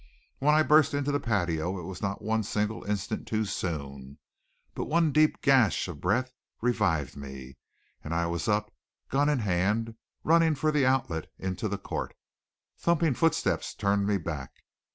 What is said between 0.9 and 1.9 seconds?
into the patio it